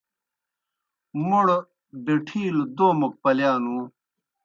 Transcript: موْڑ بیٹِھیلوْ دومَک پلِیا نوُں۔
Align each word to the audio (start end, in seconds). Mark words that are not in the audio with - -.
موْڑ 1.27 1.47
بیٹِھیلوْ 2.03 2.63
دومَک 2.77 3.13
پلِیا 3.21 3.51
نوُں۔ 3.63 3.83